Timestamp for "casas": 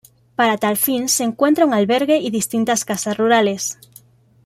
2.85-3.17